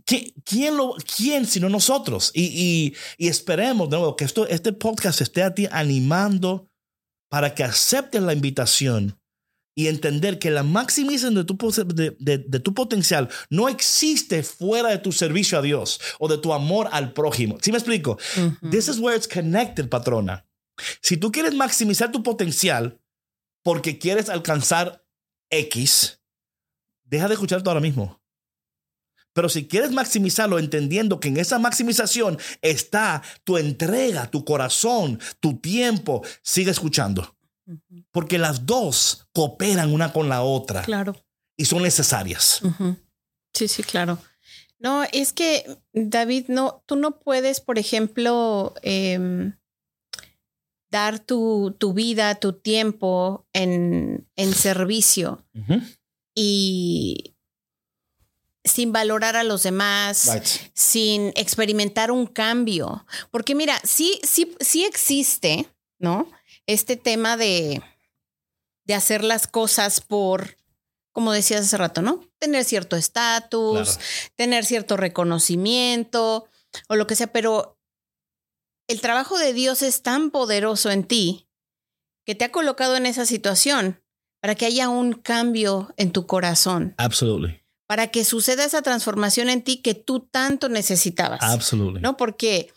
[0.06, 2.32] ¿quién, lo, quién sino nosotros?
[2.34, 6.67] Y, y, y esperemos de nuevo que esto, este podcast esté a ti animando
[7.30, 9.20] para que aceptes la invitación
[9.76, 11.56] y entender que la maximización de tu,
[11.94, 16.40] de, de, de tu, potencial no existe fuera de tu servicio a Dios o de
[16.40, 17.58] tu amor al prójimo.
[17.62, 18.18] ¿Sí me explico?
[18.38, 18.72] Uh -huh.
[18.72, 20.48] This is where it's connected, patrona.
[21.02, 23.00] Si tú quieres maximizar tu potencial
[23.64, 25.06] porque quieres alcanzar
[25.52, 26.22] X,
[27.04, 28.17] deja de escucharte ahora mismo.
[29.38, 35.60] Pero si quieres maximizarlo entendiendo que en esa maximización está tu entrega, tu corazón, tu
[35.60, 37.38] tiempo, sigue escuchando.
[38.12, 40.82] Porque las dos cooperan una con la otra.
[40.82, 41.16] Claro.
[41.56, 42.64] Y son necesarias.
[42.64, 42.96] Uh -huh.
[43.54, 44.18] Sí, sí, claro.
[44.80, 49.52] No, es que, David, no, tú no puedes, por ejemplo, eh,
[50.90, 55.98] dar tu, tu, vida, tu tiempo en, en servicio uh -huh.
[56.34, 57.37] y
[58.68, 60.46] sin valorar a los demás, right.
[60.74, 63.06] sin experimentar un cambio.
[63.32, 65.68] Porque mira, sí, sí, sí existe,
[66.00, 66.30] ¿no?
[66.68, 67.82] este tema de,
[68.86, 70.58] de hacer las cosas por,
[71.14, 72.24] como decías hace rato, ¿no?
[72.38, 74.02] Tener cierto estatus, claro.
[74.36, 76.48] tener cierto reconocimiento
[76.90, 77.80] o lo que sea, pero
[78.88, 81.48] el trabajo de Dios es tan poderoso en ti
[82.26, 84.04] que te ha colocado en esa situación
[84.42, 86.94] para que haya un cambio en tu corazón.
[86.98, 87.64] Absolutely.
[87.88, 91.42] Para que suceda esa transformación en ti que tú tanto necesitabas.
[91.42, 92.02] Absolutely.
[92.02, 92.18] ¿No?
[92.18, 92.70] Porque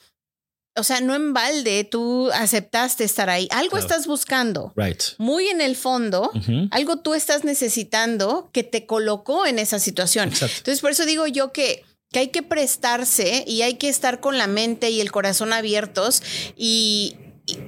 [0.76, 3.48] o sea, no en balde, tú aceptaste estar ahí.
[3.50, 3.86] Algo claro.
[3.86, 4.72] estás buscando.
[4.76, 5.02] Right.
[5.18, 6.68] Muy en el fondo, uh -huh.
[6.70, 10.28] algo tú estás necesitando que te colocó en esa situación.
[10.28, 10.56] Exacto.
[10.58, 14.38] Entonces, por eso digo yo que, que hay que prestarse y hay que estar con
[14.38, 16.22] la mente y el corazón abiertos
[16.56, 17.58] y, y,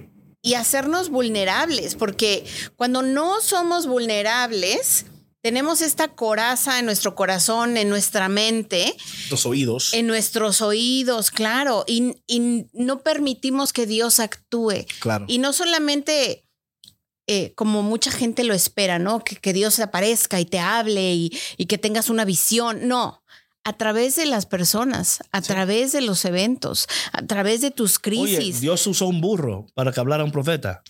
[0.41, 2.45] y hacernos vulnerables, porque
[2.77, 5.07] cuando no somos vulnerables,
[5.43, 8.97] tenemos esta coraza en nuestro corazón, en nuestra mente.
[9.31, 9.93] Los oídos.
[9.93, 11.85] En nuestros oídos, claro.
[11.87, 14.87] Y, y no permitimos que Dios actúe.
[15.01, 15.25] Claro.
[15.29, 16.45] Y no solamente
[17.27, 19.25] eh, como mucha gente lo espera, ¿no?
[19.25, 22.87] Que, que Dios aparezca y te hable y, y, que tengas una visión.
[22.87, 23.23] No.
[23.65, 25.49] A través de las personas, a sí.
[25.49, 28.39] través de los eventos, a través de tus crisis.
[28.39, 30.83] Oye, Dios usó un burro para que hablara un profeta.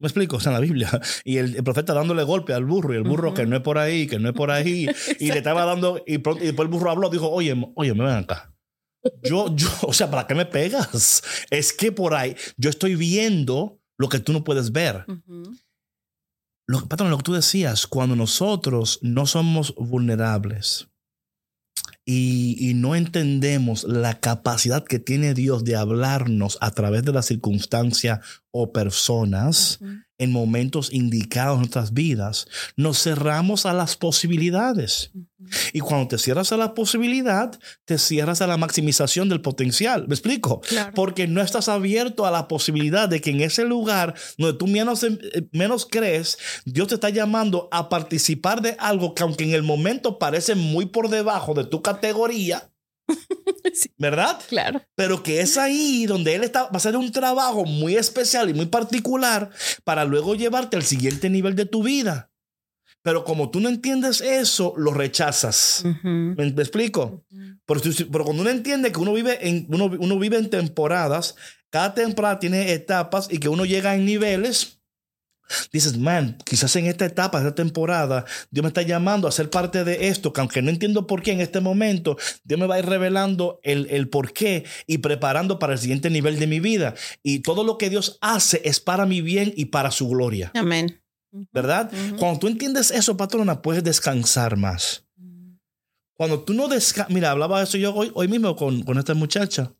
[0.00, 0.36] ¿Me explico?
[0.36, 1.00] O sea, en la Biblia.
[1.24, 3.36] Y el, el, profeta dándole golpe al burro, y el burro uh -huh.
[3.36, 4.88] que no es por ahí, que no es por ahí.
[5.18, 8.14] y le estaba dando, y, y, después el burro habló, dijo, oye, oye, me ven
[8.14, 8.54] acá.
[9.22, 11.22] Yo, yo, o sea, ¿para qué me pegas?
[11.50, 15.04] Es que por ahí yo estoy viendo lo que tú no puedes ver.
[15.08, 15.58] Uh -huh.
[16.66, 20.88] Lo, patrón, lo que tú decías, cuando nosotros no somos vulnerables
[22.10, 28.22] y, no entendemos la capacidad que tiene Dios de hablarnos a través de la circunstancia
[28.50, 29.78] o personas
[30.18, 35.12] en momentos indicados en nuestras vidas, nos cerramos a las posibilidades.
[35.72, 40.06] Y cuando te cierras a la posibilidad, te cierras a la maximización del potencial.
[40.08, 40.60] ¿Me explico?
[40.60, 40.92] Claro.
[40.94, 45.04] Porque no estás abierto a la posibilidad de que en ese lugar donde tú menos,
[45.04, 45.18] eh,
[45.52, 50.18] menos crees, Dios te está llamando a participar de algo que aunque en el momento
[50.18, 52.70] parece muy por debajo de tu categoría,
[53.74, 53.90] Sí.
[53.98, 54.40] ¿verdad?
[54.48, 54.82] Claro.
[54.94, 58.54] pero que es ahí donde él está, va a hacer un trabajo muy especial y
[58.54, 59.50] muy particular
[59.84, 62.30] para luego llevarte al siguiente nivel de tu vida.
[63.02, 65.82] Pero como tú no entiendes eso, lo rechazas.
[66.02, 67.24] ¿Me, me explico?
[67.66, 71.36] Pero, tú- pero cuando uno entiende que uno vive, en, uno, uno vive en temporadas,
[71.70, 74.77] cada temporada tiene etapas y que uno llega en niveles,
[75.72, 79.84] dices, man, quizás en esta etapa, esta temporada, Dios me está llamando a ser parte
[79.84, 82.78] de esto, que aunque no entiendo por qué en este momento, Dios me va a
[82.78, 86.94] ir revelando el, el por qué y preparando para el siguiente nivel de mi vida.
[87.22, 91.00] Y todo lo que Dios hace es para mi bien y para su gloria, Amén.
[91.52, 91.90] ¿verdad?
[92.18, 95.04] Cuando tú entiendes eso, patrona, puedes descansar más.
[96.14, 99.14] Cuando tú no descansas, mira, hablaba de eso yo hoy, hoy mismo con, con esta
[99.14, 99.72] muchacha.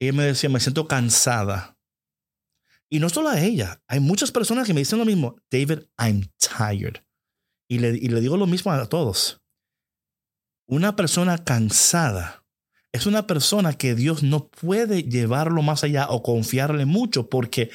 [0.00, 1.76] Ella me decía, me siento cansada.
[2.90, 6.28] Y no solo a ella, hay muchas personas que me dicen lo mismo, David, I'm
[6.38, 6.96] tired.
[7.68, 9.40] Y le, y le digo lo mismo a todos.
[10.66, 12.40] Una persona cansada
[12.92, 17.70] es una persona que Dios no puede llevarlo más allá o confiarle mucho porque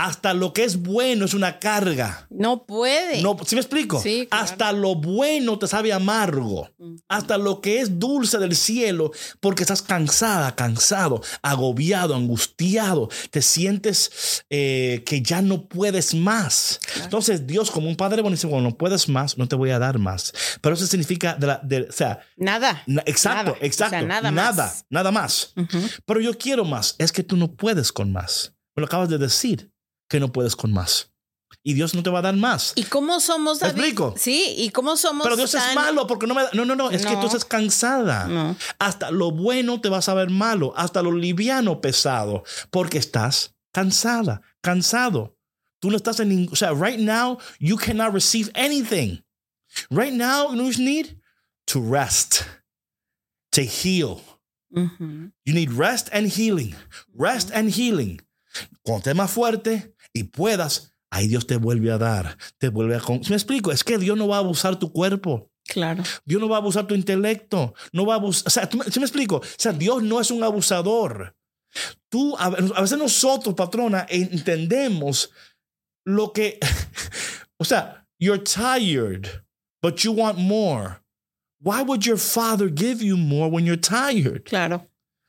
[0.00, 2.28] hasta lo que es bueno es una carga.
[2.30, 3.20] No puede.
[3.20, 4.00] No, ¿sí me explico?
[4.00, 4.44] Sí, claro.
[4.44, 6.70] Hasta lo bueno te sabe amargo.
[7.08, 13.08] Hasta lo que es dulce del cielo, porque estás cansada, cansado, agobiado, angustiado.
[13.32, 16.78] Te sientes eh, que ya no puedes más.
[17.02, 19.80] Entonces, Dios, como un padre bueno, dice: Bueno, no puedes más, no te voy a
[19.80, 20.32] dar más.
[20.60, 22.84] Pero eso significa, de la- de- o sea, Nada.
[22.86, 23.50] na- exacto, Nada.
[23.50, 24.06] O sea, exacto.
[24.06, 24.84] nada nada, más.
[24.90, 25.54] nada más.
[26.06, 26.94] Pero yo quiero más.
[26.98, 28.52] Es que tú no puedes con más.
[28.76, 29.72] Me lo acabas de decir,
[30.08, 31.10] que no puedes con más.
[31.62, 32.72] Y Dios no te va a dar más.
[32.76, 33.78] ¿Y cómo somos, ¿Me David?
[33.80, 34.14] explico?
[34.16, 36.50] Sí, ¿y cómo somos Pero Dios es tan- malo porque no me da.
[36.52, 36.90] No, no, no.
[36.90, 37.20] Es que No.
[37.20, 38.26] tú estás cansada.
[38.26, 38.56] No.
[38.78, 40.72] Hasta lo bueno te vas a ver malo.
[40.76, 42.44] Hasta lo liviano pesado.
[42.70, 45.36] Porque estás cansada, cansado.
[45.80, 46.52] Tú no estás en ningún.
[46.52, 49.22] O sea, right now, you cannot receive anything.
[49.90, 51.18] Right now, you need?
[51.66, 52.42] To rest,
[53.50, 54.20] to heal.
[54.72, 55.32] Ujú.
[55.44, 56.74] You need rest and healing.
[57.14, 58.20] Rest and healing.
[58.82, 62.36] Cuando estés más fuerte y puedas, ahí Dios te vuelve a dar.
[62.58, 63.00] Te vuelve a.
[63.00, 63.72] con- ¿Sí ¿Me explico?
[63.72, 65.50] Es que Dios no va a abusar tu cuerpo.
[65.66, 66.02] Claro.
[66.24, 67.74] Dios no va a abusar tu intelecto.
[67.92, 68.44] No va a abusar.
[68.46, 69.36] O sea, ¿tú me- ¿sí me explico?
[69.36, 71.34] O sea, Dios no es un abusador.
[72.08, 75.30] Tú, a, a veces nosotros, patrona, entendemos
[76.04, 76.58] lo que.
[77.60, 79.42] O sea, you're tired,
[79.82, 81.00] but you want more.
[81.60, 84.44] Why would your father give you more when you're tired?
[84.44, 84.86] Claro.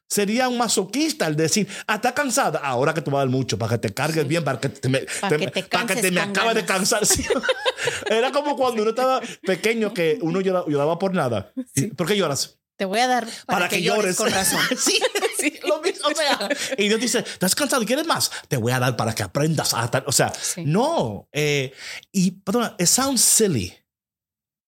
[0.09, 3.59] Sería un masoquista el decir, ah, está cansada, ahora que te va a dar mucho,
[3.59, 6.09] para que te cargues bien, para que te me, Para que te para que te
[6.11, 7.05] me con acabas de cansar.
[7.05, 7.23] Sí.
[8.09, 11.53] Era como cuando uno estaba pequeño que uno llora- lloraba, por nada.
[11.95, 12.55] ¿Por qué lloras?
[12.75, 14.15] Te voy a dar para, Para, que, llores.
[14.15, 14.61] con razón.
[14.79, 14.99] sí,
[15.37, 16.07] sí, lo mismo.
[16.07, 17.85] O sea, y Dios dice, ¿estás cansado?
[17.85, 18.31] ¿Quieres más?
[18.47, 19.91] Te voy a dar para que aprendas a.
[20.07, 20.63] O sea, Sí.
[20.65, 21.27] no.
[21.33, 21.71] eh,
[22.11, 23.75] y, perdona, it sounds silly,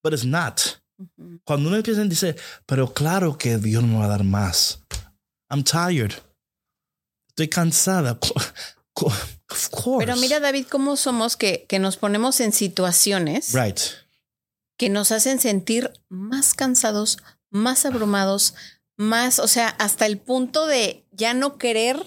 [0.03, 0.59] but it's not.
[0.99, 1.39] Ujú.
[1.45, 2.35] Cuando uno empieza a decir,
[2.67, 4.80] pero claro que Dios me va a dar más.
[5.51, 6.13] I'm tired.
[7.29, 8.17] Estoy cansada.
[9.51, 10.05] Of course.
[10.05, 13.79] Pero mira, David, cómo somos que, que nos ponemos en situaciones Right.
[14.77, 17.17] que nos hacen sentir más cansados,
[17.49, 18.53] más abrumados,
[18.97, 22.01] más, o sea, hasta el punto de ya no querer,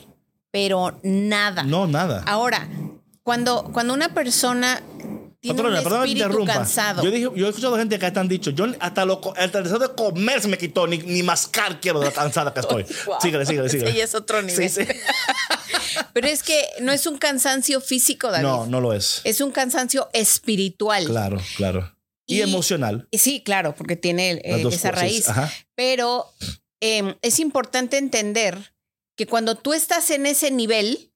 [0.51, 1.65] pero nada.
[1.65, 2.23] No, nada.
[2.27, 2.69] Ahora,
[3.23, 4.83] cuando, cuando una persona
[5.53, 6.55] tiene Patrona, un espíritu interrumpa.
[6.55, 9.59] cansado, Yo, dije, yo he escuchado gente que te han dicho, yo hasta lo, hasta
[9.59, 12.61] el deseo de comer se me quitó, ni, ni mascar quiero de la cansada que
[12.61, 12.85] estoy.
[13.07, 13.17] Wow.
[13.21, 13.93] Síguele, síguele, síguele.
[13.95, 14.71] Ya es otro nivel.
[14.71, 14.89] Sí, sí.
[16.13, 18.45] pero es que no es un cansancio físico, David.
[18.45, 19.21] No, no lo es.
[19.25, 21.05] Es un cansancio espiritual.
[21.05, 21.97] Claro, claro.
[22.27, 23.07] Y, Y- emocional.
[23.11, 24.95] Y Sí, claro, porque tiene eh, esa cosas.
[24.95, 25.29] raíz.
[25.29, 25.53] Ajá.
[25.75, 26.27] Pero
[26.81, 28.73] eh, es importante entender
[29.17, 31.13] que cuando tú estás en ese nivel,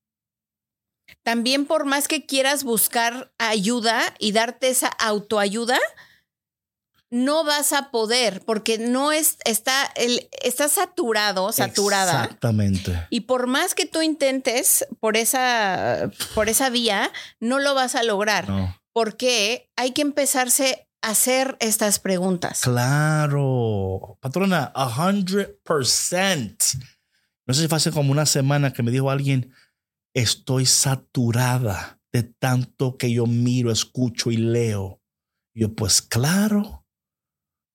[1.28, 5.78] también por más que quieras buscar ayuda y darte esa autoayuda,
[7.10, 12.22] no vas a poder porque no es, está, el, está saturado, saturada.
[12.22, 13.06] Exactamente.
[13.10, 18.02] Y por más que tú intentes por esa, por esa vía, no lo vas a
[18.04, 18.48] lograr.
[18.48, 18.74] No.
[18.94, 22.62] Porque hay que empezarse a hacer estas preguntas.
[22.62, 24.16] Claro.
[24.22, 26.62] Patrona, a hundred percent.
[27.44, 29.52] No sé si fue hace como una semana que me dijo alguien,
[30.20, 35.00] estoy saturada de tanto que yo miro, escucho y leo.
[35.54, 36.84] Y yo, pues claro,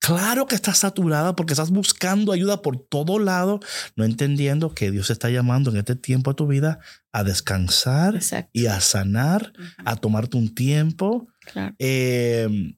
[0.04, 3.62] Claro que estás saturada porque estás buscando ayuda por todo lado,
[3.96, 6.80] no entendiendo que Dios está llamando en este tiempo de tu vida
[7.14, 8.50] a descansar Exacto.
[8.52, 9.54] y a sanar,
[9.86, 11.30] a tomarte un tiempo.
[11.54, 11.74] Claro.
[11.80, 12.76] Eh,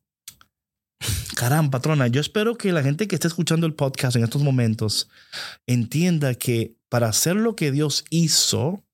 [1.36, 5.10] caramba, patrona, yo espero que la gente que esté escuchando el podcast en estos momentos
[5.65, 8.85] entienda que para hacer lo que Dios hizo,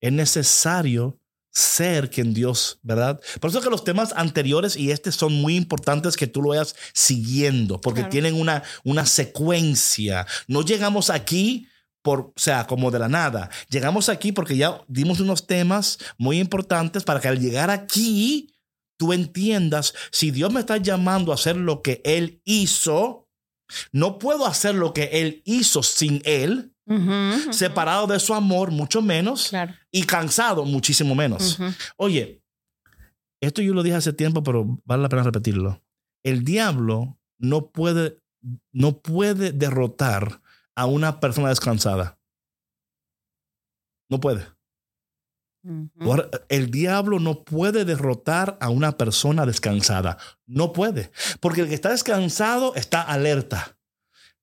[0.00, 1.18] es necesario
[1.50, 3.20] ser quien Dios, ¿verdad?
[3.40, 6.76] Por eso que los temas anteriores y este son muy importantes que tú lo vayas
[6.92, 8.10] siguiendo, porque Claro.
[8.10, 10.26] tienen una, una secuencia.
[10.46, 11.66] No llegamos aquí
[12.02, 13.50] por, o sea, como de la nada.
[13.70, 18.54] Llegamos aquí porque ya dimos unos temas muy importantes para que al llegar aquí
[18.96, 23.28] tú entiendas si Dios me está llamando a hacer lo que Él hizo,
[23.92, 26.72] no puedo hacer lo que Él hizo sin Él,
[27.52, 29.74] Separado de su amor, mucho menos, Claro.
[29.90, 31.58] y cansado, muchísimo menos.
[31.96, 32.42] Oye,
[33.40, 35.82] esto yo lo dije hace tiempo, pero vale la pena repetirlo.
[36.24, 38.20] El diablo no puede,
[38.72, 40.40] no puede derrotar
[40.74, 42.18] a una persona descansada.
[44.10, 44.46] No puede.
[46.48, 50.16] El diablo no puede derrotar a una persona descansada.
[50.46, 51.10] No puede.
[51.40, 53.77] Porque el que está descansado está alerta.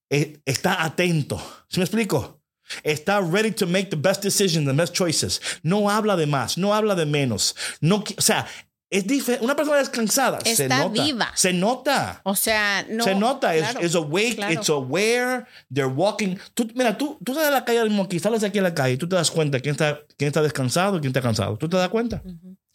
[0.09, 1.37] Eh, Está atento.
[1.69, 2.41] ¿Sí me explico?
[2.83, 5.39] Está ready to make the best decisions, the best choices.
[5.63, 7.55] No habla de más, no habla de menos.
[7.79, 8.47] No, o sea,
[8.89, 9.43] es diferente.
[9.45, 11.03] Una persona descansada se Está nota.
[11.03, 11.31] viva.
[11.35, 12.21] Se nota.
[12.23, 13.03] O sea, no.
[13.03, 14.53] se nota, es claro, it's awake, claro.
[14.53, 16.37] it's aware, they're walking.
[16.55, 18.93] Tú, mira, tú, tú sales a la calle mismo aquí, sales aquí a la calle
[18.93, 21.57] y tú te das cuenta quién está, quién está descansado y quién está cansado.
[21.57, 22.23] ¿Tú te das cuenta?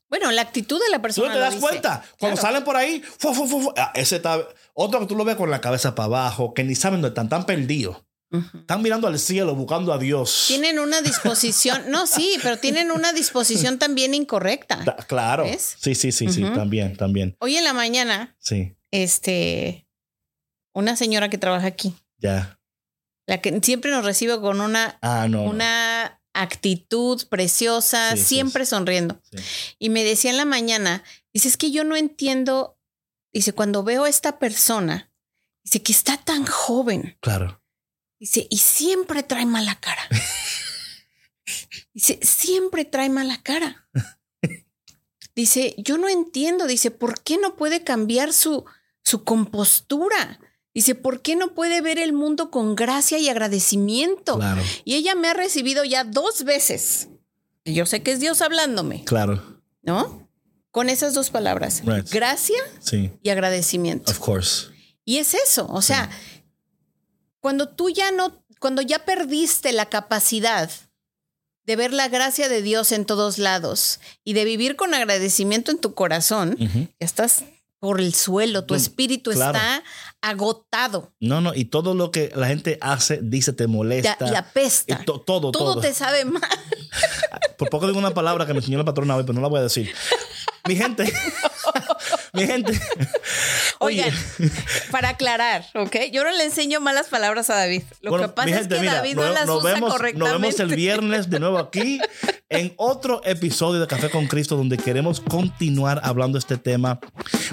[0.09, 1.29] Bueno, la actitud de la Tú persona.
[1.29, 1.67] no te das dice.
[1.67, 2.03] cuenta.
[2.19, 2.49] Cuando Claro.
[2.49, 4.41] salen por ahí, fu, fu, fu, fu, ah, ese está.
[4.83, 7.29] Otro que tú lo ves con la cabeza para abajo, que ni saben dónde están,
[7.29, 7.99] tan perdidos.
[8.55, 10.45] Están mirando al cielo, buscando a Dios.
[10.47, 14.85] Tienen una disposición, no, sí, pero tienen una disposición también incorrecta.
[14.85, 15.45] Ta- Claro.
[15.45, 15.77] ¿Ves?
[15.81, 17.37] Sí, sí, sí, sí, también, también.
[17.41, 19.87] Hoy en la mañana, Sí, este,
[20.75, 22.59] una señora que trabaja aquí, ya.
[23.27, 25.45] la que siempre nos recibe con una, Ah, no.
[25.45, 25.51] no.
[25.51, 29.21] una actitud preciosa, Sí, sí, siempre sonriendo.
[29.81, 31.03] Y me decía en la mañana,
[31.35, 32.79] dice, es que yo no entiendo,
[33.33, 35.11] dice, cuando veo a esta persona,
[35.63, 37.63] dice que está tan joven, Claro.
[38.19, 40.03] dice, y siempre trae mala cara.
[41.93, 43.89] Dice, siempre trae mala cara.
[45.35, 48.65] Dice, yo no entiendo, dice, ¿por qué no puede cambiar su,
[49.03, 50.39] su compostura?
[50.75, 54.37] Dice, ¿por qué no puede ver el mundo con gracia y agradecimiento?
[54.37, 54.63] Claro.
[54.85, 57.09] Y ella me ha recibido ya dos veces.
[57.65, 59.63] Yo sé que es Dios hablándome, Claro.
[59.83, 60.30] ¿no?
[60.71, 62.09] Con esas dos palabras, Right.
[62.11, 63.11] gracia Sí.
[63.23, 64.11] y agradecimiento.
[64.13, 64.67] Of course.
[65.05, 66.09] Y es eso, o sea,
[67.41, 70.71] cuando tú ya no, cuando ya perdiste la capacidad
[71.65, 75.79] de ver la gracia de Dios en todos lados y de vivir con agradecimiento en
[75.79, 77.45] tu corazón, ya estás
[77.79, 79.57] por el suelo, tu espíritu claro.
[79.57, 79.83] está
[80.21, 81.55] agotado No, no.
[81.55, 84.19] Y todo lo que la gente hace, dice, te te- molesta.
[84.31, 85.01] y apesta.
[85.01, 85.81] Y to- todo, todo, todo.
[85.81, 86.43] te sabe mal.
[87.57, 89.61] Por poco digo una palabra que me enseñó la patrona hoy, pero no la voy
[89.61, 89.91] a decir.
[90.69, 91.13] Mi gente.
[92.33, 92.79] mi gente.
[93.79, 94.11] Oigan,
[94.91, 95.97] para aclarar, ¿ok?
[96.13, 97.83] Yo no le enseño malas palabras a David.
[98.03, 100.33] Lo bueno, que pasa es que mira, David no nos- las usa vemos, correctamente.
[100.33, 101.99] Nos vemos el viernes de nuevo aquí
[102.49, 107.01] en otro episodio de Café con Cristo donde queremos continuar hablando este tema.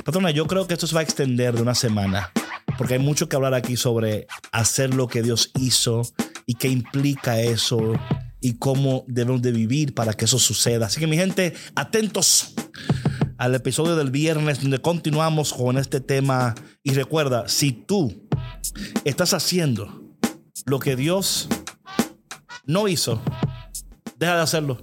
[0.03, 2.31] Patrona, yo creo que esto se va a extender de una semana
[2.77, 6.01] porque hay mucho que hablar aquí sobre hacer lo que Dios hizo
[6.45, 7.93] y qué implica eso
[8.39, 10.85] y cómo debemos de vivir para que eso suceda.
[10.85, 12.53] Así que mi gente, atentos
[13.37, 16.55] al episodio del viernes donde continuamos con este tema.
[16.83, 18.27] Y recuerda, si tú
[19.05, 20.01] estás haciendo
[20.65, 21.47] lo que Dios
[22.65, 23.21] no hizo,
[24.17, 24.77] deja de hacerlo.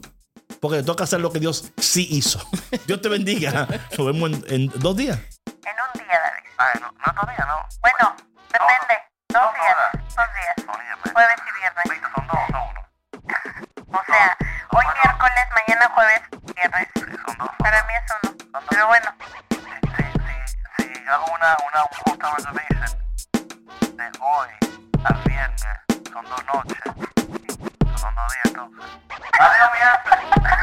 [0.60, 2.40] Porque te toca hacer lo que Dios sí hizo.
[2.86, 3.68] Dios te bendiga.
[3.98, 5.18] Nos vemos en, en dos días.
[5.46, 6.50] En un día, David.
[6.56, 7.68] Ay, no, no todavía no.
[7.82, 8.16] Bueno,
[8.50, 8.94] depende.
[9.32, 9.76] No, Dos no, días.
[9.92, 10.56] Dos días.
[10.68, 11.12] Óyeme.
[11.12, 11.84] Jueves y viernes.
[12.14, 12.80] Son dos, no uno.
[13.94, 14.36] O sea,
[14.72, 16.22] hoy miércoles, mañana jueves,
[16.54, 16.88] viernes.
[16.94, 17.50] Sí, son dos.
[17.58, 18.33] Para mí es uno.
[18.70, 19.10] Pero bueno,
[19.50, 20.04] Si, si,
[20.78, 24.48] si, si hago una, una un hotel reservation de hoy
[25.02, 25.76] al viernes,
[26.12, 26.78] son dos noches.
[28.00, 28.84] Son dos días entonces.
[29.40, 30.53] Adiós, mía.